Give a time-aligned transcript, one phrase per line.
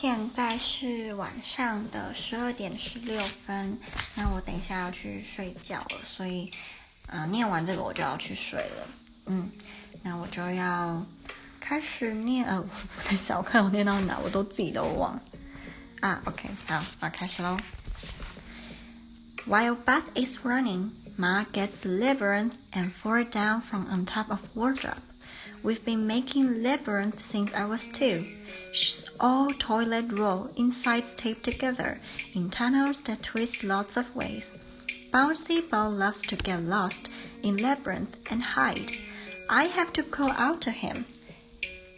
[0.00, 3.76] 现在是晚上的十二点十六分，
[4.14, 6.52] 那我等一下要去睡觉了，所以，
[7.08, 8.88] 呃，念完这个我就要去睡了。
[9.26, 9.50] 嗯，
[10.04, 11.04] 那我就要
[11.58, 12.64] 开始念，呃，
[13.06, 15.20] 等一下我看我念到哪，我都自己都忘。
[16.00, 17.58] 啊，OK，好，我开始喽。
[19.48, 25.07] While Beth is running, Ma gets labyrinth and falls down from on top of wardrobe.
[25.62, 28.26] We've been making labyrinth since I was two.
[28.72, 32.00] She's all toilet roll, insides taped together,
[32.32, 34.52] in tunnels that twist lots of ways.
[35.12, 37.08] Bouncy Ball loves to get lost
[37.42, 38.92] in labyrinth and hide.
[39.48, 41.06] I have to call out to him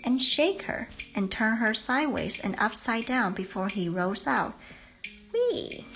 [0.04, 4.54] and shake her and turn her sideways and upside down before he rolls out.
[5.34, 5.86] Whee!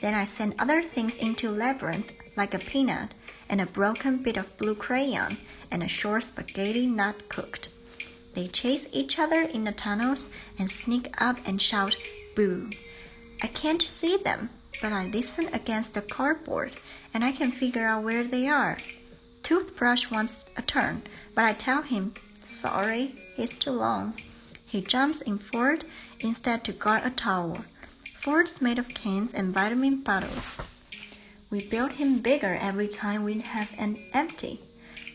[0.00, 3.12] Then I send other things into labyrinth like a peanut
[3.48, 5.38] and a broken bit of blue crayon
[5.70, 7.68] and a short spaghetti not cooked.
[8.34, 10.28] They chase each other in the tunnels
[10.58, 11.96] and sneak up and shout,
[12.34, 12.70] Boo!
[13.42, 16.72] I can't see them, but I listen against the cardboard
[17.12, 18.78] and I can figure out where they are.
[19.42, 21.02] Toothbrush wants a turn,
[21.34, 24.14] but I tell him, Sorry, he's too long.
[24.64, 25.84] He jumps in Ford
[26.20, 27.66] instead to guard a tower.
[28.22, 30.46] Ford's made of cans and vitamin bottles.
[31.52, 34.62] We build him bigger every time we have an empty.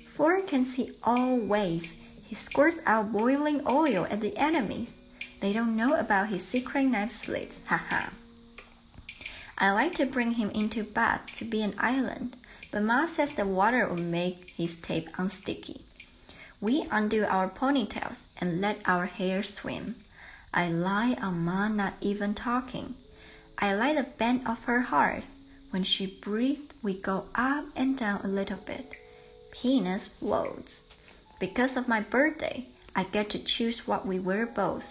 [0.08, 1.96] Ford can see all ways.
[2.22, 4.92] He squirts out boiling oil at the enemies.
[5.42, 7.58] They don't know about his secret knife slits.
[7.66, 8.12] Haha.
[9.58, 12.38] I like to bring him into Bath to be an island,
[12.72, 15.82] but Ma says the water will make his tape unsticky.
[16.62, 19.96] We undo our ponytails and let our hair swim.
[20.54, 22.94] I lie on Ma not even talking.
[23.58, 25.24] I like the bend of her heart.
[25.70, 28.94] When she breathes, we go up and down a little bit.
[29.52, 30.80] Penis floats.
[31.40, 34.86] Because of my birthday, I get to choose what we wear both.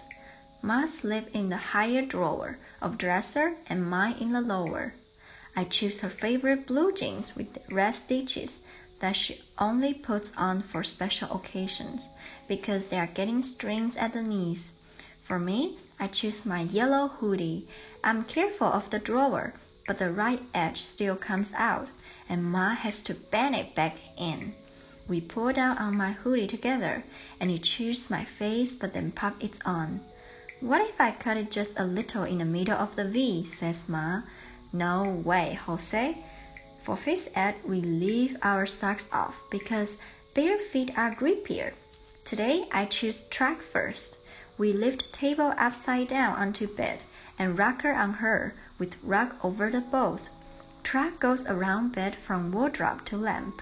[0.61, 4.93] Ma sleep in the higher drawer of dresser and mine in the lower.
[5.55, 8.61] I choose her favorite blue jeans with red stitches
[8.99, 12.01] that she only puts on for special occasions
[12.47, 14.69] because they are getting strings at the knees.
[15.23, 17.67] For me, I choose my yellow hoodie.
[18.03, 19.53] I'm careful of the drawer
[19.87, 21.87] but the right edge still comes out,
[22.29, 24.53] and Ma has to bend it back in.
[25.07, 27.05] We pull down on my hoodie together,
[27.39, 30.01] and it cheers my face but then pop it on.
[30.59, 33.87] What if I cut it just a little in the middle of the V, says
[33.87, 34.23] Ma.
[34.73, 36.17] No way, Jose.
[36.83, 39.97] For face ed, we leave our socks off because
[40.33, 41.73] bare feet are grippier.
[42.25, 44.17] Today, I choose track first.
[44.57, 46.99] We lift table upside down onto bed
[47.39, 50.29] and rock her on her with rug over the both.
[50.83, 53.61] Track goes around bed from wardrobe to lamp.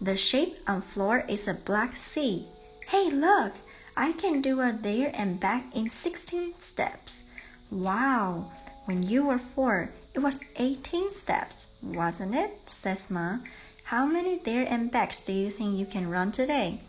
[0.00, 2.46] The shape on floor is a black C.
[2.88, 3.52] Hey, look!
[3.96, 7.22] I can do a there and back in 16 steps.
[7.70, 8.50] Wow!
[8.84, 12.58] When you were four, it was 18 steps, wasn't it?
[12.70, 13.38] says Ma.
[13.84, 16.80] How many there and backs do you think you can run today?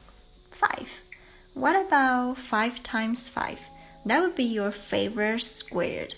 [0.51, 0.87] Five.
[1.53, 3.59] What about five times five?
[4.05, 6.15] That would be your favorite squared.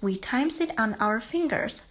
[0.00, 1.82] We times it on our fingers.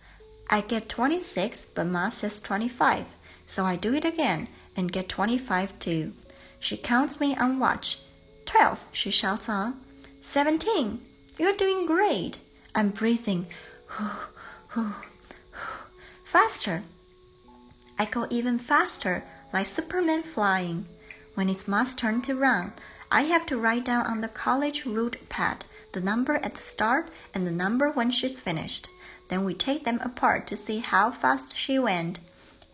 [0.50, 3.06] I get 26, but Ma says 25.
[3.48, 6.14] So I do it again and get 25 too.
[6.60, 8.00] She counts me on watch.
[8.46, 9.80] 12, she shouts on.
[10.22, 11.02] 17,
[11.38, 12.38] you're doing great.
[12.74, 13.48] I'm breathing.
[16.24, 16.84] faster.
[17.98, 20.86] I go even faster, like Superman flying.
[21.36, 22.74] When it's Ma's turn to run,
[23.12, 27.10] I have to write down on the college route pad the number at the start
[27.34, 28.88] and the number when she's finished.
[29.30, 32.20] Then we take them apart to see how fast she went.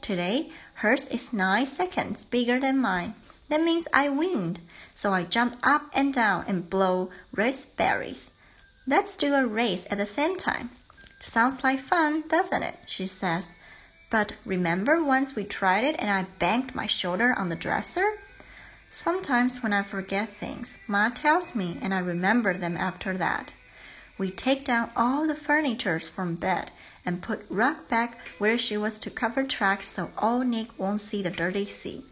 [0.02, 3.14] Today, hers is 9 seconds bigger than mine.
[3.50, 4.58] That means I win.
[4.96, 8.31] So I jump up and down and blow raspberries.
[8.88, 10.72] Let's do a race at the same time.
[11.22, 12.80] Sounds like fun, doesn't it?
[12.88, 13.52] She says.
[14.09, 18.18] But remember once we tried it and I banged my shoulder on the dresser?
[18.94, 23.52] Sometimes when I forget things, Ma tells me and I remember them after that.
[24.17, 26.72] We take down all the furniture from bed
[27.05, 31.23] and put rug back where she was to cover tracks so old Nick won't see
[31.23, 32.03] the dirty sea.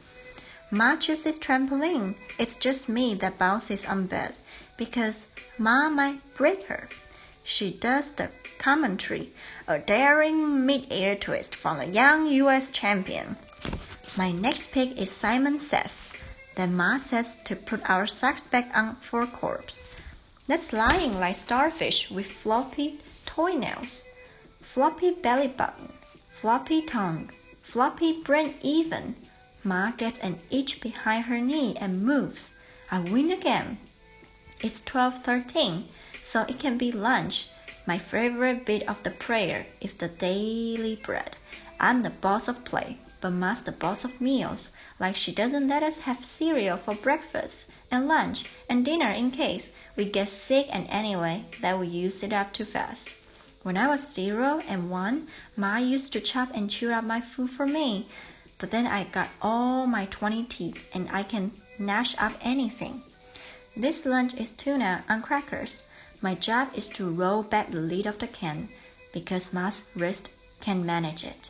[0.71, 2.15] Ma chooses trampoline.
[2.37, 4.35] It's just me that bounces on bed
[4.77, 5.27] because
[5.57, 6.87] Ma might break her.
[7.43, 9.33] She does the commentary,
[9.67, 12.69] a daring mid-air twist from a young U.S.
[12.69, 13.35] champion.
[14.15, 15.97] My next pick is Simon Says.
[16.55, 19.85] Then Ma says to put our socks back on for corpse.
[20.47, 24.01] That's lying like starfish with floppy toenails,
[24.61, 25.93] floppy belly button,
[26.31, 27.31] floppy tongue,
[27.61, 29.15] floppy brain even.
[29.63, 32.51] Ma gets an itch behind her knee and moves.
[32.89, 33.77] I win again.
[34.61, 35.89] It's twelve thirteen.
[36.23, 37.47] so it can be lunch.
[37.85, 41.37] My favorite bit of the prayer is the daily bread.
[41.79, 44.69] I'm the boss of play, but Ma's the boss of meals.
[44.99, 49.69] Like she doesn't let us have cereal for breakfast and lunch and dinner in case
[49.95, 53.09] we get sick and anyway that we use it up too fast.
[53.63, 55.27] When I was zero and one,
[55.57, 58.07] Ma used to chop and chew up my food for me.
[58.57, 63.03] But then I got all my 20 teeth and I can gnash up anything.
[63.75, 65.83] This lunch is tuna on crackers.
[66.21, 68.69] My job is to roll back the lid of the can
[69.13, 70.29] because Ma's wrist
[70.59, 71.49] can manage it.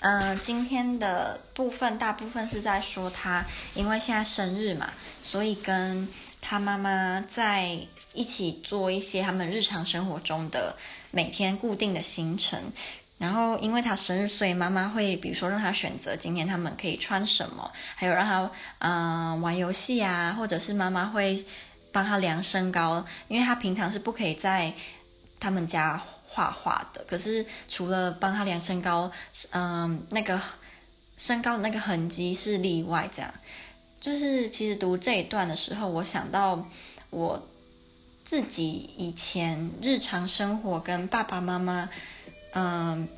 [0.00, 3.44] 嗯、今天的部分大部分是在说他，
[3.74, 4.90] 因为现在生日嘛，
[5.22, 6.08] 所以跟
[6.40, 7.78] 他妈妈在
[8.14, 10.74] 一起做一些他们日常生活中的
[11.10, 12.60] 每天固定的行程。
[13.18, 21.44] 然后，因为他生日，所以妈妈会，比如说让他选择今天他们可以穿什么，还有让他嗯、玩游戏啊，或者是妈妈会
[21.92, 24.72] 帮他量身高，因为他平常是不可以在
[25.38, 26.02] 他们家
[26.32, 27.04] 画画的。
[27.08, 29.10] 可是除了帮他量身高，
[29.50, 30.40] 嗯、那个
[31.16, 33.10] 身高的那个痕迹是例外。
[33.12, 33.34] 这样，
[34.00, 36.64] 就是其实读这一段的时候，我想到
[37.10, 37.48] 我
[38.24, 41.90] 自己以前日常生活跟爸爸妈妈。
[42.52, 43.08] 嗯，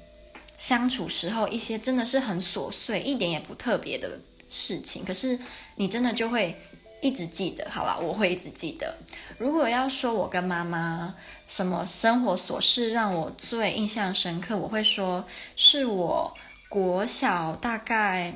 [0.58, 4.20] 相处时候一些真的是很琐碎，一点也不特别的
[4.50, 5.38] 事情，可是
[5.76, 6.60] 你真的就会
[7.02, 7.68] 一直记得。
[7.70, 8.96] 好了，我会一直记得。
[9.36, 11.14] 如果要说我跟妈妈
[11.46, 15.22] 什么生活琐事让我最印象深刻，我会说
[15.56, 16.34] 是我
[16.70, 18.32] 国小大概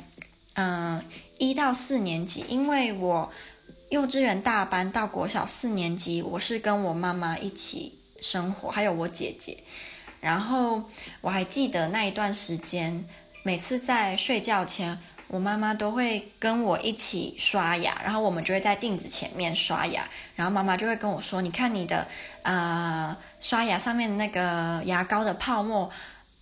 [0.55, 1.03] 嗯
[1.39, 3.31] 一到四年级，因为我
[3.89, 9.57] 幼稚园大班到国小四年级，我是跟我妈妈一起生活，还有我姐姐。
[10.21, 10.83] 然后
[11.21, 13.05] 我还记得那一段时间，
[13.45, 14.99] 每次在睡觉前，
[15.29, 22.07] 我妈妈都会跟我一起刷牙，然后我们就会在镜子前面刷牙，然后妈妈就会跟我说：“你看你的，
[22.43, 25.91] 呃，刷牙上面那个牙膏的泡沫。”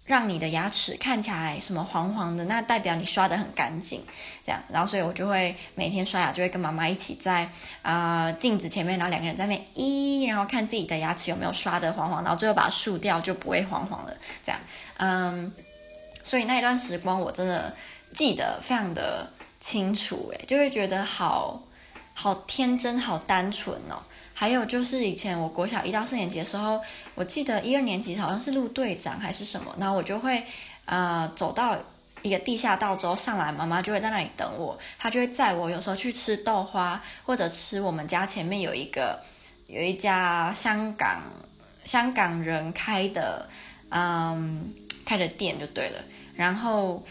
[0.06, 4.04] 让你的牙齿看起来什么黄黄的，那代表你刷得很干净，
[4.42, 7.44] 这样，然后所以我就会每天刷牙，就会跟妈妈一起在
[7.80, 14.14] 啊、呃、镜子前面，然后两个人在那边一，然后看自己的牙齿有没有刷得黄黄，然后最后把它漱掉，就不会黄黄了，
[14.44, 14.60] 这样，
[14.98, 15.50] 嗯，
[16.24, 17.72] 所以那一段时光我真的
[18.12, 19.30] 记得非常的
[19.60, 21.62] 清楚，诶，就会觉得好
[22.14, 24.02] 好天真，好单纯哦。
[24.36, 26.80] 还有就是以前我国小一到四年级的时候，
[27.14, 30.42] 我记得一二年级好像是路队长还是什么，然后我就会
[30.86, 31.78] 呃走到
[32.22, 39.20] 一个地下道之后上来，妈妈就会在那里等我，她就会载我，有时候去吃豆花或者吃我们家前面有一个
[39.68, 41.22] 有一家香港
[41.84, 43.48] 香港人开的
[43.90, 46.04] 嗯开着店就对了，
[46.36, 47.04] 然后。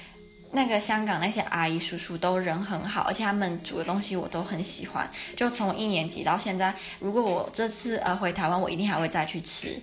[0.55, 5.09] 那个香港那些阿姨叔叔都人很好，而且他们煮的东西我都很喜欢。
[5.35, 9.81] 就从一年级到现在，如果我这次呃回台湾，我一定还会再去吃。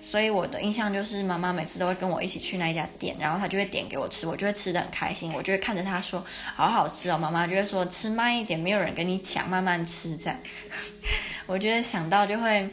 [0.00, 5.34] 所以我的印象就是妈妈每次都会跟我一起去那一家店，然后她就会点给我吃，我就会吃得很开心。
[5.34, 6.24] 我就会看着她说
[6.56, 10.38] 好好吃哦，妈妈就会说吃慢一点，没有人跟你抢，慢慢吃这样。
[11.44, 12.66] 我觉得想到就会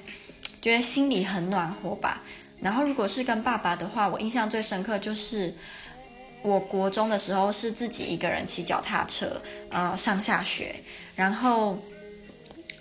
[0.62, 2.24] 觉得心里很暖和吧。
[2.62, 5.54] 然后如果是跟爸爸的话，我印象最深刻就是。
[6.44, 10.74] 我国中的时候是自己一个人骑脚踏车，呃，上下学。
[11.16, 11.78] 然后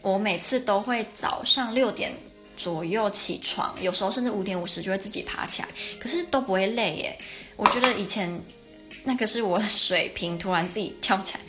[0.02, 2.12] 我每次都会早上六点
[2.56, 5.68] 左右起床，有时候甚至五点五十就会自己爬起来，
[5.98, 7.18] 可是都不会累耶。
[7.56, 8.30] 我觉得以前
[9.02, 11.40] 那个是我的水平突然自己跳起来。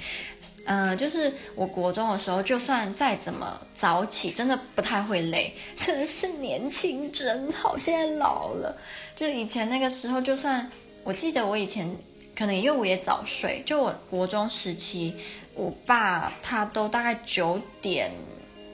[0.68, 5.54] 嗯、呃，就是我国中的时候，就算再怎么早起，真的不太会累。
[5.76, 8.78] 真的是年轻真好，现在老了。
[9.16, 10.70] 就以前那个时候，就算。
[11.04, 11.90] 我记得我以前
[12.38, 15.16] 可能因为我也早睡，就我国中时期，
[15.54, 18.12] 我爸他都大概九点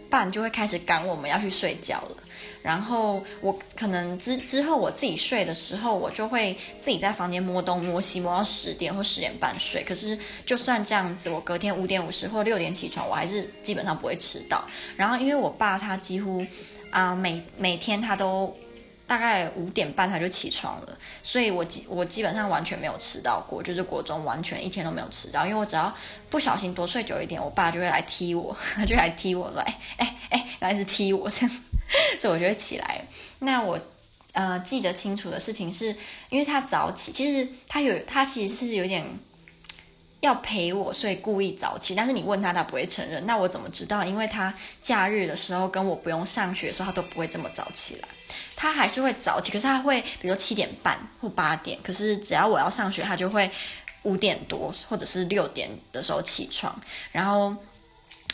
[0.09, 2.22] 半就会开始赶我们要去睡觉了。
[2.63, 9.83] 然后我可能之之后我自己睡的时候，我就会自己在房间摸东摸西，摸到十点或十点半睡。
[9.83, 14.63] 可是就算这样子，我隔天五点五十或六点起床，我还是基本上不会迟到。
[14.95, 16.43] 然后因为我爸他几乎
[16.89, 18.51] 啊、每每天他都。
[19.05, 25.93] 大概五点半他就起床了，所以我基我基本上完全没有迟到过，就是国中完全一天都没有迟到，因为我只要
[26.29, 31.51] 不小心多睡久一点，我爸就会来踢我，他 就来踢我，说 哎哎哎，来是踢我这样，
[32.19, 33.05] 所以我就会起来。
[33.39, 33.79] 那我
[34.33, 35.95] 呃记得清楚的事情是，
[36.29, 39.05] 因为他早起，其实他有他其实是有点
[40.21, 41.93] 要陪我，所以故意早起。
[41.93, 43.25] 但是你问他，他不会承认。
[43.25, 44.03] 那我怎么知道？
[44.03, 48.07] 因为他假日的时候跟我不用上学的时候，他都不会这么早起来。
[48.55, 51.77] 他还是会早起，可是他会，比如说七点半或八点。
[51.83, 53.49] 可是只要我要上学，他就会
[54.03, 56.79] 五点多或者是六点的时候起床。
[57.11, 57.55] 然后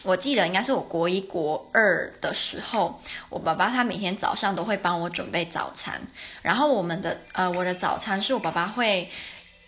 [0.03, 6.01] 我记得应该是我国一国二的时候，我爸爸他每天早上都会帮我准备早餐，
[6.41, 9.09] 然后我们的呃我的早餐是我爸爸会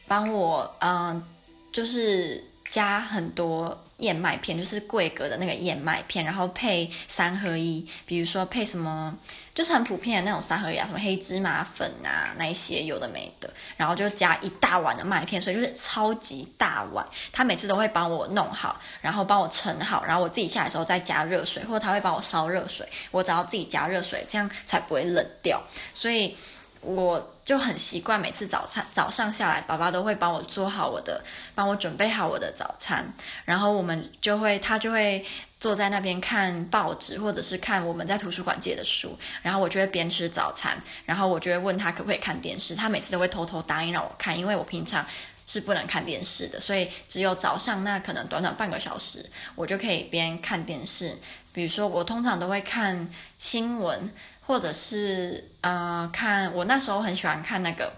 [0.08, 1.24] 帮我嗯、
[1.72, 2.44] 就是。
[2.72, 9.14] 加很多燕麦片，就是桂格的那个燕麦片，然后配三合一，比如说配什么，
[9.54, 17.06] 就是很普遍的那种三合一啊，什么黑芝麻粉啊，那一些有的没的，然后就加一大碗的麦片，所以就是超级大碗。
[17.34, 25.62] 他每次都会帮我弄好，然后帮我盛好，然后我自己下来的时候再加热水，或者他会帮我烧热水，我只要自己加热水，这样才不会冷掉。
[25.94, 26.38] 所以。
[26.82, 31.24] 我就很习惯，每次早餐早上下来，爸爸都会帮我做好我的，
[31.54, 33.06] 帮我准备好我的早餐，
[33.46, 35.24] 然后我们就会，他就会
[35.60, 45.06] 坐在那边看报纸，或者是看我们在图书馆借的书，然后我就会边吃早餐，然后我就会问他可不可以看电视，他每次都会偷偷答应让我看，因为我平常
[45.46, 49.24] 是不能看电视的，所以只有早上那可能短短半个小时，
[49.54, 51.16] 我就可以边看电视，
[51.54, 53.08] 比如说我通常都会看
[53.38, 54.12] 新闻。
[54.46, 57.94] 或者是呃，看我那时候很喜欢看那个，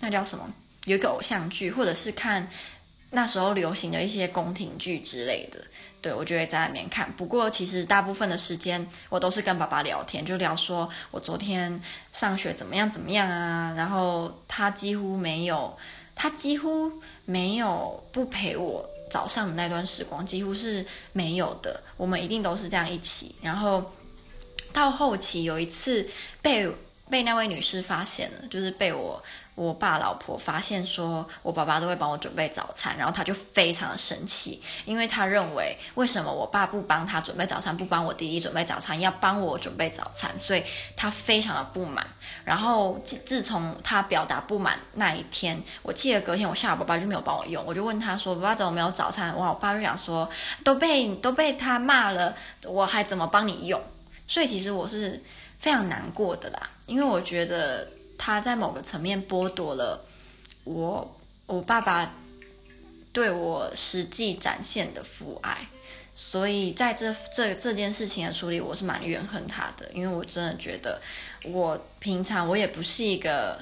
[0.00, 0.48] 那叫什么？
[0.84, 2.48] 有一个偶像剧，或者是看
[3.10, 5.60] 那时候流行的一些宫廷剧之类的。
[6.00, 7.10] 对，我就会在那边看。
[7.14, 13.74] 不过其实大部分的时间我都是跟爸爸聊天，就聊说我昨天上学怎么样怎么样啊。
[13.76, 15.76] 然后他几乎没有，
[16.14, 16.92] 他几乎
[17.24, 21.82] 没有不陪我早上的那段时光，几乎是没有的。
[21.96, 23.90] 我们一定都是这样一起，然后。
[24.76, 26.06] 到后期有一次
[26.42, 26.70] 被
[27.08, 29.22] 被那位女士发现了，就是被我
[29.54, 40.62] 我爸老婆发现，说我爸爸都会帮我准备早餐，然后他就非常的生气，因为他认为为什么我爸不帮他准备早餐，不帮我弟弟准备早餐，要帮我准备早餐，所以
[40.94, 42.06] 他非常的不满。
[42.44, 50.28] 然后自自从他表达不满那一天，我记得隔天我下午爸爸就没有帮我用，我就问他说：“爸爸怎么没有早餐？”哇，我爸就想说
[50.62, 53.80] ：“都被都被他骂了，我还怎么帮你用？”
[54.26, 55.22] 所以其实我是
[55.58, 60.04] 非常难过的啦，因为我觉得他在某个层面剥夺了
[60.64, 61.16] 我
[61.46, 62.12] 我爸爸
[63.12, 65.66] 对我实际展现的父爱，
[66.14, 71.00] 所以在这这这件事情的处理，我是蛮怨恨他的，因为我真的觉得
[71.44, 73.58] 我平常我也不是一个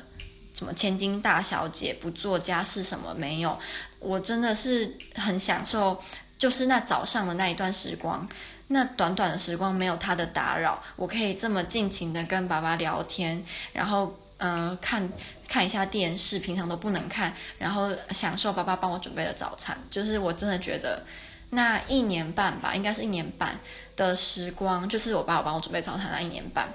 [0.54, 3.56] 什么千金大小姐，不做家事什么没有，
[4.00, 6.02] 我真的是很享受，
[6.38, 8.26] 就是那早上的那一段时光。
[8.68, 15.08] 那短短的时光没有他的打扰，我可以这么尽情的跟爸爸聊天，然后嗯、看
[15.48, 19.78] 看一下电视，平常都不能看，然后享受爸爸帮我准备的早餐。
[19.90, 21.02] 就是我真的觉得
[21.50, 23.58] 那一年半吧，应该是一年半
[23.96, 26.68] 的时光，就是我爸爸帮我准备早餐那一年半，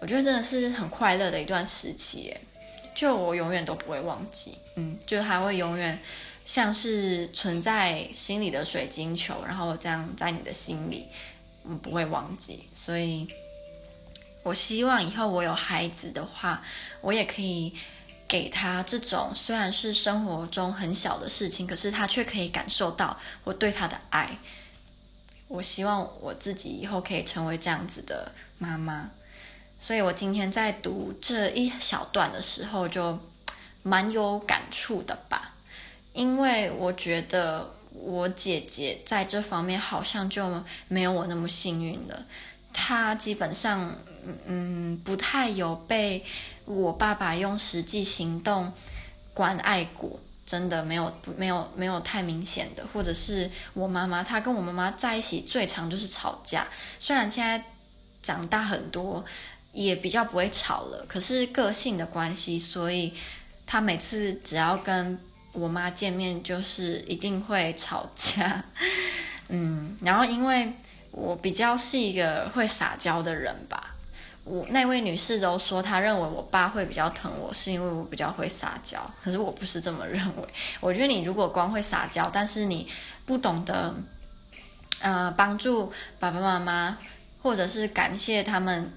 [0.00, 2.36] 我觉得真的是很快乐的一段时期，
[2.94, 5.98] 就我永远都不会忘记，嗯，就还会永远。
[6.46, 11.06] 像是存在心里的水晶球，然后这样在你的心里，
[11.64, 12.64] 嗯，不会忘记。
[12.74, 13.26] 所以，
[14.44, 16.62] 我希望以后我有孩子的话，
[17.00, 17.74] 我也可以
[18.28, 24.38] 给他这种虽然是生活中很小的事情，可是他却可以感受到我对他的爱。
[25.48, 29.10] 我希望我自己以后可以成为这样子的妈妈。
[29.80, 33.18] 所以我今天在读这一小段的时候，就
[33.82, 35.52] 蛮有感触的吧。
[36.16, 42.24] 因为我觉得我姐姐在这方面好像就没有我那么幸运了，
[42.72, 43.94] 她基本上
[44.46, 46.24] 嗯不太有被
[46.64, 48.72] 我爸爸用实际行动
[49.34, 56.66] 关爱过，真的没有没有没有太明显的，或者是我妈妈，她跟我妈妈在一起最常就是吵架，
[56.98, 57.62] 虽然现在
[58.22, 59.22] 长大很多，
[59.72, 63.12] 也比较不会吵了，可是个性的关系，所以
[63.66, 65.18] 她每次只要跟
[65.58, 68.62] 我妈见面就是一定会吵架，
[69.48, 70.70] 嗯，然后因为
[71.12, 73.94] 我比较是一个会撒娇的人吧，
[74.44, 80.42] 我那位女士都说她认为我爸会比较疼我，是因为我比较会撒娇，可是我不是这么认为。
[80.80, 82.86] 我觉得你如果光会撒娇，但是你
[83.24, 83.94] 不懂得，
[85.00, 86.98] 呃，帮助爸爸妈妈，
[87.42, 88.92] 或者是感谢他们，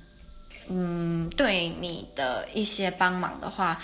[0.68, 3.80] 嗯，对你的一些帮忙的话。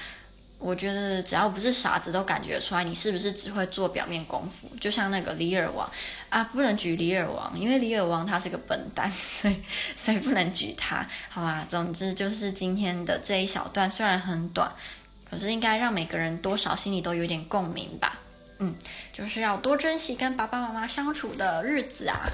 [0.57, 4.67] 我觉得只要不是傻子，都感觉出来你是不是只会做表面功夫。
[4.79, 5.89] 就像那个李尔王
[6.29, 9.61] 啊，不能举李尔王，因为李尔王他是个笨蛋， 所以
[9.95, 11.07] 所以不能举他。
[11.29, 14.71] 好吧，总之就是今天的这一小段虽然很短，
[15.29, 18.19] 可是应该让每个人多少心里都有点共鸣吧。
[18.57, 18.73] 嗯，
[19.11, 22.25] 就是要多珍惜跟爸爸妈妈相处的日子啊。